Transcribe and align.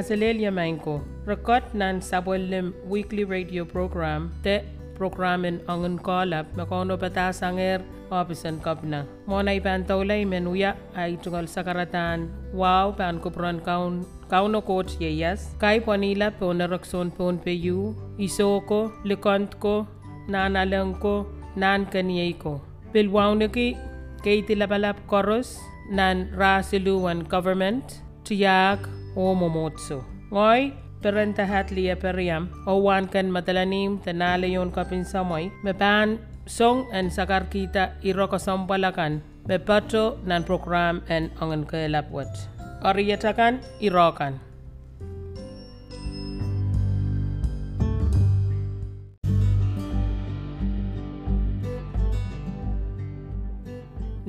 Kaselelia 0.00 0.48
Manko, 0.48 1.04
record 1.28 1.64
nan 1.74 2.00
sabwelem 2.00 2.72
weekly 2.88 3.24
radio 3.32 3.64
program 3.72 4.32
te 4.44 4.54
programin 4.98 5.56
angen 5.72 5.96
kolap 6.06 6.46
makono 6.56 6.94
batasanger 7.02 7.82
opisan 8.18 8.56
kapna. 8.64 9.00
Mona 9.28 9.52
ipan 9.58 9.84
taulay 9.88 10.24
menuya 10.30 10.70
ay 10.96 11.20
tungal 11.20 11.44
sakaratan 11.54 12.32
wow 12.60 12.86
pan 13.00 13.20
kupron 13.20 13.60
kaun 13.66 13.98
kauno 14.32 14.64
coach 14.68 14.96
yeyas 15.04 15.44
kai 15.64 15.76
ponila 15.88 16.28
ponarakson 16.38 17.12
pon 17.16 17.36
peyu 17.44 17.92
isoko 18.26 18.80
likont 19.04 19.52
nan 20.32 20.94
ko 21.02 21.14
nan 21.56 21.84
kaniyay 21.92 22.32
ko. 22.44 22.54
Pilwawniki 22.94 23.76
keiti 24.24 24.56
lapalap 24.56 24.96
koros 25.12 25.60
nan 25.92 26.32
rasiluan 26.40 27.20
government 27.34 28.00
tiyak 28.24 28.80
o 29.16 29.34
momotso. 29.34 30.04
Ngoy, 30.30 30.72
perenta 31.02 31.46
hatlia 31.48 31.96
periam 31.96 32.48
o 32.66 32.76
wan 32.84 33.08
kan 33.08 33.32
matalanim 33.32 33.98
tanalayon 34.04 34.68
kapin 34.70 35.04
samoy 35.04 35.48
mepan 35.64 36.20
song 36.44 36.84
and 36.92 37.08
sakar 37.08 37.48
kita 37.48 37.96
iroko 38.04 38.36
sampalakan 38.36 39.24
me 39.48 39.56
pato 39.58 40.20
nan 40.28 40.44
program 40.44 41.02
en 41.08 41.32
angan 41.40 41.64
kelapwat. 41.64 42.28
Oriyatakan 42.84 43.60
irokan. 43.80 44.40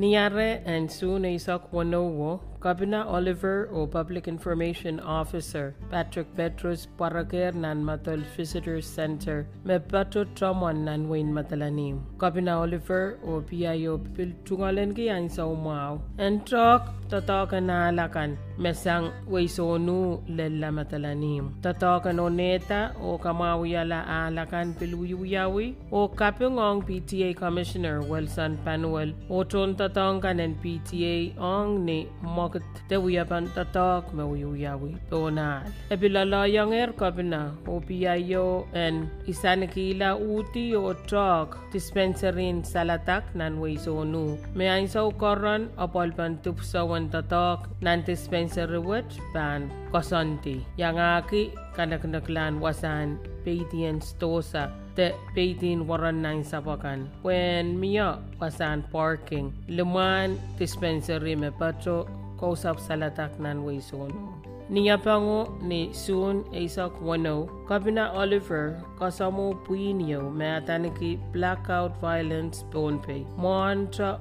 Niare 0.02 0.66
and 0.66 0.90
soon 0.90 1.30
Isak 1.30 1.70
Wanowo 1.70 2.51
Kabina 2.62 3.10
Oliver 3.10 3.70
o 3.74 3.88
Public 3.88 4.28
Information 4.28 5.00
Officer 5.00 5.74
Patrick 5.90 6.30
Petrus 6.38 6.86
Paraker 6.86 7.52
nan 7.58 7.82
Matol 7.84 8.22
Visitor 8.38 8.86
Center 8.86 9.50
me 9.66 9.80
bato 9.80 10.30
Tomon 10.38 10.86
nan 10.86 11.10
Wayne 11.10 11.34
Matalanim. 11.34 12.06
Kabina 12.18 12.62
Oliver 12.62 13.18
o 13.26 13.42
PIO 13.42 13.98
piltungalen 14.14 14.94
ki 14.94 15.10
ang 15.10 15.26
sa 15.26 15.50
umaw. 15.50 15.98
And 16.22 16.46
talk 16.46 16.94
tatakan 17.10 17.66
na 17.66 17.90
alakan 17.90 18.38
mesang 18.62 19.10
waysonu 19.26 20.22
lella 20.30 20.70
matalanim. 20.70 21.58
Tatakan 21.66 22.22
o 22.22 22.30
neta 22.30 22.94
o 23.02 23.18
kamawiyala 23.18 24.06
alakan 24.06 24.78
piluyuyawi 24.78 25.74
o 25.90 26.06
kapungong 26.08 26.86
PTA 26.86 27.34
Commissioner 27.34 28.06
Wilson 28.06 28.62
Panuel 28.62 29.18
o 29.34 29.42
ton 29.42 29.74
tatangkan 29.74 30.38
ng 30.38 30.62
PTA 30.62 31.42
ong 31.42 31.82
kit 32.54 32.64
te 32.90 32.96
wi 33.04 33.14
aban 33.24 33.46
tatok 33.56 34.14
me 34.16 34.24
wi 34.32 34.44
wi 34.52 34.62
awi 34.74 34.92
to 35.10 35.20
yang 36.56 36.74
er 36.82 36.92
ka 37.00 37.10
bina 37.18 37.44
isan 39.32 39.68
ki 39.74 39.86
uti 40.38 40.66
o 40.76 40.94
tok 41.12 41.58
dispenser 41.74 42.38
in 42.40 42.64
nan 43.40 43.60
we 43.62 43.78
nu 44.14 44.26
me 44.58 44.66
ai 44.70 44.88
koran 45.22 45.70
apol 45.78 46.10
ban 46.18 46.38
tup 46.44 46.58
wan 46.92 47.10
tatok 47.14 47.60
nan 47.82 48.04
dispenser 48.10 48.70
wet 48.90 49.10
ban 49.34 49.62
kosanti 49.92 50.58
yang 50.78 51.00
aki 51.00 51.44
kana 51.76 51.98
kana 52.02 52.20
klan 52.28 52.60
wasan 52.64 53.08
Paytien 53.46 54.02
Stosa 54.02 54.70
te 54.96 55.14
Paytien 55.36 55.88
Warren 55.88 56.22
Nine 56.22 56.44
Sabakan. 56.44 57.08
When 57.22 57.80
Mia 57.80 58.20
wasan 58.40 58.84
parking, 58.92 59.54
Leman 59.68 60.40
dispensary 60.58 61.36
me 61.36 61.50
kausap 62.42 62.82
salatak 62.82 63.38
nan 63.40 63.62
waysono. 63.62 64.52
Niya 64.72 64.96
pango 65.04 65.52
ni 65.62 65.92
Soon 65.92 66.46
Asak 66.56 66.96
Wano, 67.04 67.50
Kabina 67.68 68.08
Oliver, 68.16 68.82
kasamo 68.98 69.54
puinyo 69.68 70.32
meataniki 70.32 71.20
blackout 71.34 72.00
violence 72.00 72.64
bonpe. 72.72 73.28
Moantra 73.38 74.16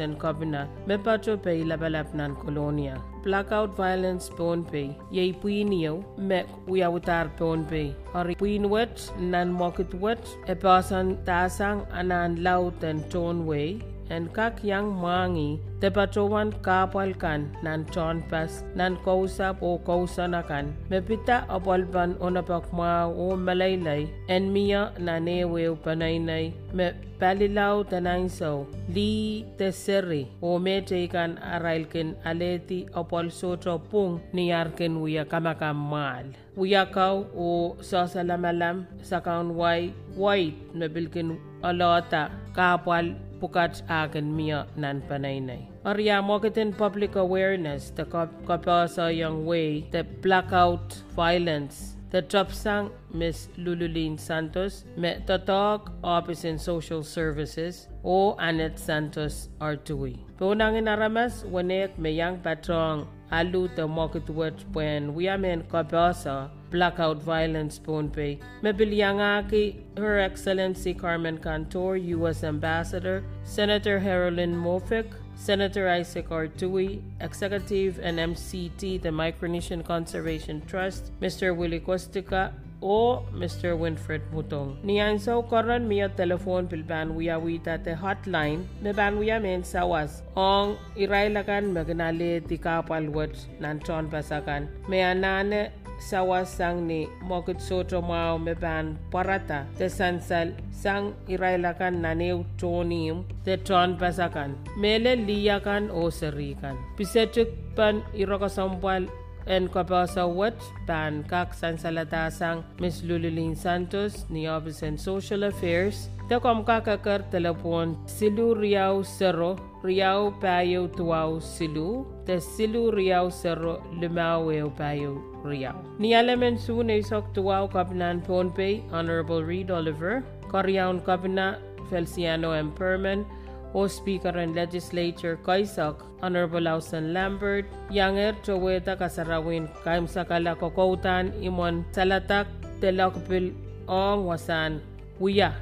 and 0.00 0.18
Kabina, 0.18 0.66
me 0.88 0.96
pato 0.96 1.40
pay 1.40 1.62
labalap 1.62 2.12
nan 2.14 2.34
kolonia. 2.34 3.00
Blackout 3.22 3.76
violence 3.76 4.28
bonpe, 4.28 4.92
yay 5.12 5.32
puinyo, 5.32 6.02
me 6.18 6.42
uyawutar 6.66 7.30
bonpe. 7.38 7.94
Ari 8.12 8.34
puinwet 8.34 9.16
nan 9.20 9.52
mokitwet, 9.54 10.26
e 10.48 10.54
pasan 10.56 11.16
tasang 11.24 11.86
anan 11.92 12.42
laut 12.42 12.82
and 12.82 13.08
tonway, 13.08 13.80
en 14.10 14.26
kak 14.32 14.64
yang 14.64 14.90
mangi 14.90 15.60
tepatowan 15.78 16.50
kapalkan 16.62 17.50
nan 17.62 17.86
chon 17.94 18.22
pas 18.30 18.62
nan 18.74 18.98
kausa 19.04 19.54
po 19.54 19.78
kausa 19.82 20.30
nakan. 20.30 20.74
Mepita 20.90 21.46
apalban 21.46 22.18
onapak 22.18 22.66
ma 22.72 23.06
o 23.06 23.36
malaylay 23.36 24.08
en 24.26 24.50
miya 24.54 24.94
nanewe 24.98 25.74
panaynay 25.84 26.54
me 26.72 26.94
palilau 27.22 27.86
tanai 27.86 28.26
so 28.26 28.66
li 28.90 29.46
teseri 29.54 30.26
o 30.42 30.58
meteikan 30.58 31.38
arailken 31.38 32.18
aleti 32.26 32.90
apol 32.98 33.30
soto 33.30 33.78
pung 33.78 34.18
niyarken 34.34 34.98
wiya 34.98 35.22
kamakamal 35.30 36.26
wiyakaw 36.58 37.22
o 37.30 37.78
sasalamalam 37.78 38.90
sakan 39.06 39.54
way 39.54 39.94
white 40.18 40.58
bilkin 40.90 41.38
alata 41.62 42.34
kapal 42.58 43.14
pukat 43.42 43.82
akin 43.90 44.30
miya 44.30 44.70
nan 44.78 45.02
panaynay. 45.10 45.66
Arya 45.82 46.22
mokitin 46.22 46.70
public 46.78 47.18
awareness 47.18 47.90
the 47.90 48.06
kapasa 48.46 49.10
yung 49.10 49.42
way 49.42 49.82
the 49.90 50.06
blackout 50.22 51.02
violence 51.18 51.98
the 52.12 52.20
top 52.20 52.52
sang 52.52 52.92
Miss 53.10 53.48
Lululin 53.56 54.20
Santos 54.20 54.84
met 54.96 55.26
the 55.26 55.38
talk 55.38 55.90
Office 56.04 56.44
in 56.44 56.58
Social 56.58 57.02
Services 57.02 57.88
o 58.04 58.36
Annette 58.38 58.78
Santos 58.78 59.48
Artui. 59.60 60.20
Punangin 60.36 60.92
aramas 60.92 61.42
wanek 61.48 61.96
meyang 61.96 62.36
patrong 62.44 63.08
alu 63.32 63.66
the 63.74 63.88
mokitwet 63.88 64.60
when 64.76 65.14
we 65.14 65.26
amen 65.26 65.64
kapasa 65.72 66.52
blackout 66.72 67.22
violence 67.22 67.78
Pohnpei. 67.78 68.40
Mebiliangaki, 68.62 69.76
Her 69.96 70.18
Excellency 70.18 70.94
Carmen 70.94 71.38
Cantor, 71.38 71.96
U.S. 71.96 72.42
Ambassador, 72.42 73.22
Senator 73.44 74.00
Harolyn 74.00 74.54
Mofik, 74.56 75.06
Senator 75.36 75.88
Isaac 75.88 76.28
Artui, 76.30 77.02
Executive 77.20 78.00
and 78.02 78.18
MCT, 78.18 79.02
the 79.02 79.10
Micronesian 79.10 79.84
Conservation 79.84 80.62
Trust, 80.66 81.12
Mr. 81.20 81.54
Willy 81.54 81.80
Kostka, 81.80 82.52
o 82.82 83.22
Mr. 83.32 83.78
Winfred 83.78 84.20
Mutong. 84.34 84.74
Niyan 84.82 85.22
sa 85.22 85.38
koron 85.46 85.86
miya 85.86 86.10
telefon 86.10 86.66
pilban 86.66 87.14
wiya 87.14 87.38
wita 87.38 87.78
te 87.78 87.94
hotline 87.94 88.66
me 88.82 88.90
ban 88.90 89.16
wiya 89.22 89.38
men 89.38 89.62
sawas 89.62 90.26
ong 90.34 90.74
irailakan 90.98 91.70
magnali 91.70 92.42
ti 92.42 92.58
kapal 92.58 93.06
wat 93.14 93.30
nan 93.62 93.78
ton 93.78 94.10
pasakan 94.10 94.66
me 94.90 94.98
anane 94.98 95.70
sawa 96.08 96.44
sang 96.44 96.86
ni 96.90 97.06
mokit 97.28 97.60
soto 97.60 98.02
mao 98.02 98.38
me 98.38 98.54
ban 98.54 98.98
parata. 99.12 99.60
Te 99.78 99.86
sansal 99.98 100.52
sang 100.82 101.14
irailakan 101.28 102.02
naneu 102.04 102.44
tonium 102.58 103.24
te 103.44 103.56
ton 103.56 103.96
pasakan 104.00 104.50
mele 104.76 105.14
liyakan 105.28 105.90
o 105.90 106.10
serikan. 106.10 106.76
Pisetuk 106.96 107.48
pan 107.76 108.02
iroko 108.14 108.48
sampal 108.58 109.08
en 109.46 109.68
kapasa 109.68 110.24
wat 110.38 110.58
ban 110.86 111.24
kak 111.30 111.54
sansalata 111.54 112.30
sang 112.30 112.64
Miss 112.80 113.02
Lulilin 113.02 113.56
Santos 113.56 114.26
ni 114.30 114.46
Office 114.46 114.82
and 114.82 114.98
Social 115.00 115.44
Affairs. 115.44 116.08
Te 116.28 116.38
kom 116.38 116.64
kakakar 116.64 117.30
telepon 117.30 117.96
silu 118.06 118.54
riau 118.54 119.04
sero 119.04 119.58
riau 119.82 120.30
payo 120.38 120.86
tuau 120.86 121.42
silu 121.42 122.06
te 122.22 122.38
silu 122.38 122.94
riau 122.94 123.30
sero 123.30 123.82
limau 123.98 124.46
payo 124.78 125.18
riau. 125.42 125.74
Ni 125.98 126.14
elemen 126.14 126.58
su 126.58 126.82
ne 126.82 127.02
sok 127.02 127.34
tuau 127.34 127.66
kapinan 127.66 128.22
Pohnpei 128.22 128.82
Honorable 128.94 129.42
Reed 129.42 129.70
Oliver, 129.70 130.22
Koriaun 130.46 131.02
kapina 131.02 131.58
Feliciano 131.90 132.54
M. 132.54 132.72
Perman, 132.72 133.26
o 133.74 133.86
Speaker 133.86 134.38
and 134.38 134.54
Legislature 134.54 135.36
Kaisak, 135.42 135.96
Honorable 136.22 136.60
Lausen 136.60 137.12
Lambert, 137.12 137.66
Yanger 137.90 138.36
Choweta 138.44 138.96
Kasarawin, 138.96 139.68
Kaim 139.84 140.06
Sakala 140.06 140.56
Kokoutan, 140.56 141.32
Imon 141.42 141.84
Salatak, 141.92 142.46
Telokpil 142.80 143.54
Ong 143.88 144.26
Wasan, 144.26 144.80
Wiya, 145.20 145.52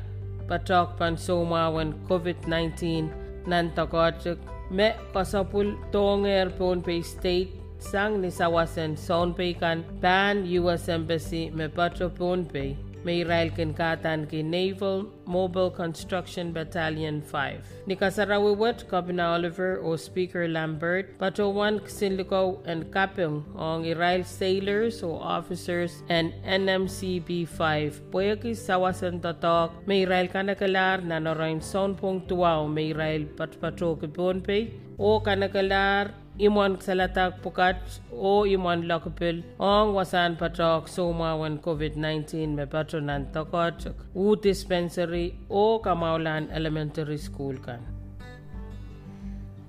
Patok 0.46 0.98
Pansomawan 0.98 1.94
COVID-19, 2.08 3.08
Nantakochuk, 3.50 4.38
me 4.70 4.88
pasapultong 5.12 6.24
airpon 6.30 6.78
pay 6.86 7.02
state 7.02 7.50
sang 7.80 8.22
nisawasan 8.22 8.96
son 8.96 9.34
pay 9.34 9.52
kan 9.54 9.82
pan 10.00 10.46
US 10.60 10.88
Embassy 10.88 11.50
me 11.50 11.66
patropon 11.66 12.46
pay. 12.52 12.76
May 13.04 13.22
Israel 13.22 13.50
kinkatan 13.50 14.28
ki 14.28 14.42
Naval 14.42 15.08
Mobile 15.26 15.70
Construction 15.70 16.52
Battalion 16.52 17.22
5. 17.22 17.86
Ni 17.86 17.96
kasarawiwat 17.96 18.84
Kabina 18.90 19.34
Oliver 19.34 19.80
o 19.82 19.96
Speaker 19.96 20.48
Lambert, 20.48 21.18
Patowan 21.18 21.80
Sinliko 21.88 22.60
and 22.66 22.92
Kapung 22.92 23.42
ang 23.56 23.84
Israel 23.84 24.24
sailors 24.24 25.02
o 25.02 25.16
officers 25.16 26.02
and 26.08 26.34
NMCB 26.44 27.48
5. 27.48 28.12
Poyaki 28.12 28.52
sawasan 28.52 29.20
tatok, 29.24 29.72
may 29.86 30.02
Israel 30.02 30.28
kanakalar 30.28 31.00
na 31.02 31.18
narain 31.18 31.62
son 31.62 31.94
pong 31.96 32.26
tuwaw 32.28 32.68
may 32.68 32.90
Israel 32.92 33.24
patpato 33.38 33.96
kibonpe 33.96 34.76
o 35.00 35.20
kanakalar 35.20 36.12
imon 36.38 36.78
salatak 36.78 37.42
pukat 37.42 37.76
o 38.12 38.46
imon 38.46 38.86
lakapil 38.86 39.42
ong 39.58 39.94
wasan 39.94 40.36
patok 40.38 40.86
sumawan 40.86 41.58
COVID-19 41.58 42.54
me 42.54 42.66
patronan 42.66 43.26
tokot 43.32 43.90
u 44.14 44.36
dispensary 44.36 45.34
o 45.50 45.78
kamaulan 45.78 46.46
elementary 46.52 47.18
school 47.18 47.56
kan. 47.58 47.80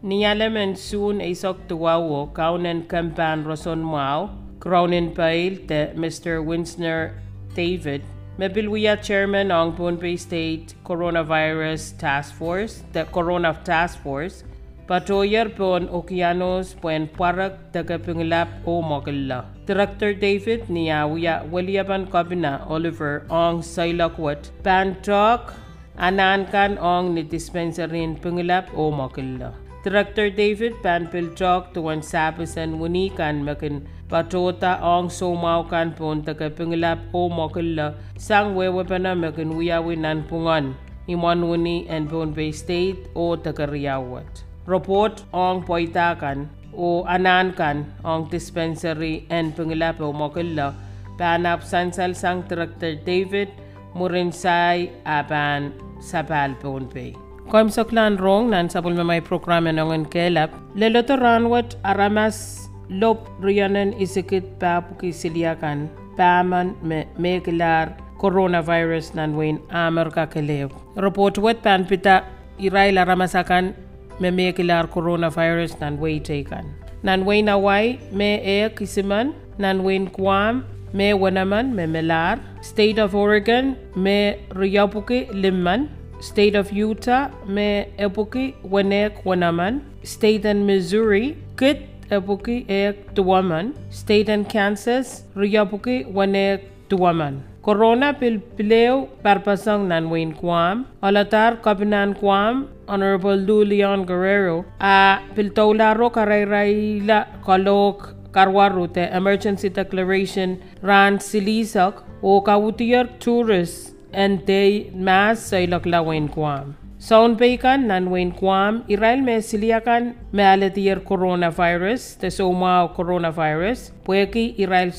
Nialaman 0.03 0.77
soon 0.77 1.21
ay 1.21 1.33
sok 1.33 1.69
tuwawo 1.69 2.33
kaunan 2.33 2.85
kampan 2.89 3.45
roson 3.45 3.81
mau 3.81 4.29
Cronin 4.61 5.13
Pail 5.13 5.65
te 5.65 5.93
Mr. 5.97 6.41
Winsner 6.41 7.13
David 7.53 8.01
me 8.37 8.47
Mebilwia 8.47 8.95
Chairman 8.97 9.51
ng 9.51 9.75
Pohnpei 9.77 10.17
State 10.17 10.73
Coronavirus 10.81 11.93
Task 11.99 12.33
Force, 12.33 12.81
the 12.93 13.05
Corona 13.11 13.53
Task 13.61 14.01
Force, 14.01 14.43
Patoyer 14.91 15.47
pon 15.55 15.88
Okianos 15.88 16.75
puen 16.75 17.07
parak 17.07 17.71
daga 17.71 17.95
pingilap 17.95 18.49
o 18.67 18.81
mogilla. 18.83 19.47
Director 19.63 20.11
David 20.11 20.67
niya 20.67 21.07
wiya 21.07 21.47
waliaban 21.47 22.11
kabina 22.11 22.59
Oliver 22.67 23.23
ong 23.31 23.63
sailakwat 23.63 24.51
pantok 24.67 25.55
anankan 25.95 26.75
ong 26.75 27.15
ni 27.15 27.23
dispensarin 27.23 28.19
pingilap 28.19 28.67
o 28.75 28.91
mogilla. 28.91 29.55
Director 29.88 30.27
David 30.27 30.75
panpiltok 30.83 31.71
tuwan 31.71 32.03
sabisan 32.03 32.75
wunikan 32.75 33.47
makin 33.47 33.88
patota 34.11 34.75
ong 34.83 35.07
somaw 35.07 35.71
kan 35.71 35.95
pon 35.95 36.19
taga 36.19 36.51
pingilap 36.51 36.99
o 37.15 37.31
mogilla 37.31 37.95
sang 38.19 38.59
wewepana 38.59 39.15
makin 39.15 39.55
wiyawi 39.55 39.95
nan 39.95 40.27
pungan 40.27 40.75
and 41.07 42.11
Pohnpei 42.11 42.51
State 42.51 43.07
o 43.15 43.39
taga 43.39 43.71
Riyawat 43.71 44.50
report 44.65 45.25
ang 45.33 45.65
poitakan 45.65 46.49
o 46.71 47.03
anankan 47.09 47.83
ang 48.05 48.29
dispensary 48.31 49.27
and 49.27 49.53
pengilapo 49.57 50.13
mokilla 50.13 50.73
panap 51.19 51.65
sansal 51.65 52.15
sang 52.15 52.45
director 52.47 52.95
David 53.03 53.51
Murinsay 53.91 54.87
aban 55.03 55.75
sapal 55.99 56.55
ponpe. 56.63 57.11
Kom 57.51 57.67
soklan 57.67 58.15
rong 58.15 58.55
nan 58.55 58.71
sapul 58.71 58.95
may 58.95 59.19
programa 59.19 59.75
nongen 59.75 60.07
kelap 60.07 60.55
leloto 60.71 61.19
ranwat 61.19 61.75
aramas 61.83 62.71
lop 62.87 63.27
riyanen 63.43 63.91
isikit 63.99 64.55
papuki 64.55 65.11
siliakan 65.11 65.91
paman 66.15 66.79
me 66.79 67.03
mekilar 67.19 67.91
coronavirus 68.15 69.11
nan 69.19 69.35
wain 69.35 69.59
Amerika 69.75 70.23
kelew. 70.23 70.71
Report 70.95 71.35
wet 71.43 71.59
pan 71.59 71.83
pita 71.83 72.23
iray 72.55 72.95
laramasakan 72.95 73.75
me 74.21 74.29
me 74.29 74.53
kilar 74.53 74.85
coronavirus 74.95 75.79
nan 75.81 75.97
way 76.00 76.19
taken. 76.19 76.65
Nan 77.03 77.25
way 77.25 77.41
na 77.41 77.57
way 77.57 78.00
me 78.12 78.29
e 78.56 78.69
kisiman 78.69 79.33
nan 79.57 79.83
wain 79.83 80.07
kwam 80.18 80.63
me 80.94 81.07
wanaman 81.23 81.73
me 81.73 81.85
melar. 81.95 82.39
State 82.62 83.00
of 83.00 83.15
Oregon 83.15 83.75
me 83.95 84.38
riyapuki 84.62 85.19
limman. 85.44 85.89
State 86.21 86.56
of 86.56 86.71
Utah 86.71 87.29
me 87.47 87.69
epuki 87.97 88.53
wanek 88.63 89.23
wanaman. 89.23 89.81
State 90.03 90.45
and 90.45 90.67
Missouri 90.67 91.35
kit 91.57 91.88
epuki 92.12 92.69
ek 92.69 93.15
tuwaman. 93.15 93.74
State 93.89 94.29
and 94.29 94.47
Kansas 94.47 95.24
riyapuki 95.35 96.06
wanek 96.06 96.69
tuwaman. 96.89 97.41
Corona 97.61 98.17
pil 98.17 98.39
pileo 98.57 99.05
parpasang 99.21 99.85
nanwain 99.85 100.33
kwam, 100.33 100.87
alatar 101.03 101.61
kapinan 101.61 102.17
kwam, 102.17 102.67
Honorable 102.87 103.37
Lou 103.37 103.63
Leon 103.63 104.03
Guerrero, 104.03 104.65
a 104.81 105.21
piltaularo 105.35 106.09
karayrayla 106.09 107.27
kalok 107.45 108.15
karwarute 108.33 109.13
emergency 109.13 109.69
declaration 109.69 110.57
ran 110.81 111.19
silisak 111.19 112.01
o 112.23 112.41
kawutiyar 112.41 113.19
tourists 113.19 113.93
and 114.11 114.43
they 114.47 114.89
mass 114.95 115.51
sa 115.51 115.57
ilaklawain 115.57 116.33
kwam. 116.33 116.73
Saun 116.97 117.35
bacon 117.35 117.87
nan 117.87 118.09
wain 118.09 118.31
kwam 118.31 118.83
Israel 118.87 119.21
me 119.21 119.37
siliakan 119.37 120.15
me 120.33 120.43
aletiyar 120.43 121.05
coronavirus 121.05 122.17
te 122.19 122.29
soma 122.29 122.89
coronavirus 122.97 123.91
pueki 124.03 124.55
Israel 124.57 124.89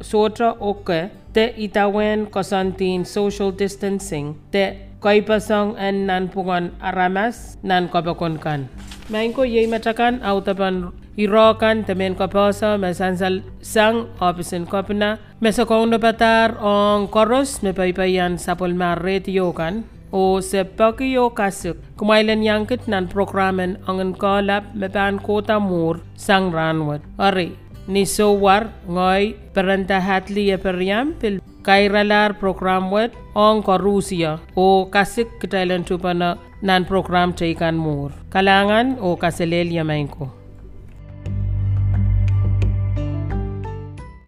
sota 0.00 0.56
oke 0.60 1.10
the 1.32 1.54
Itawan 1.58 2.30
kosantin 2.30 3.06
social 3.06 3.52
distancing, 3.52 4.38
the 4.50 4.76
Koipasong 5.00 5.80
nan 5.80 6.28
pungon 6.28 6.76
Aramas 6.76 7.56
nan 7.64 7.88
Kopakunkan. 7.88 8.68
Maingko 9.08 9.48
yei 9.48 9.64
matakan 9.64 10.20
au 10.22 10.44
tapan 10.44 10.92
irokan 11.16 11.88
temen 11.88 12.14
koposo 12.14 12.76
mesansal 12.76 13.42
sang 13.64 14.12
opisen 14.20 14.68
kopna 14.68 15.18
mesokong 15.40 15.88
nopatar 15.88 16.54
on 16.60 17.08
koros 17.08 17.64
mepaipayan 17.64 18.36
sapol 18.36 18.76
marretiokan 18.76 19.88
o 20.12 20.38
se 20.44 20.62
pakiyo 20.68 21.32
kasik 21.32 21.80
kumailan 21.96 22.44
yangkit 22.44 22.84
nan 22.86 23.08
programen 23.08 23.80
angin 23.88 24.12
kolap 24.14 24.68
mepan 24.76 25.16
kota 25.16 25.56
mur 25.58 26.04
sang 26.14 26.52
ranwat. 26.52 27.00
Ari, 27.18 27.56
ni 27.90 28.06
sowar 28.06 28.62
ngoy 28.86 29.34
e 30.54 30.56
periam 30.64 31.06
pil 31.20 31.34
kairalar 31.66 32.38
program 32.38 32.90
wet 32.94 33.12
on 33.34 33.62
ko 33.66 33.76
Rusia 33.78 34.32
o 34.56 34.86
kasik 34.94 35.28
kitailan 35.40 35.84
tupana 35.84 36.30
nan 36.62 36.84
program 36.84 37.32
teikan 37.32 37.76
mur. 37.76 38.10
Kalangan 38.30 38.96
o 39.00 39.16
kaselel 39.16 39.68
yamainko. 39.78 40.39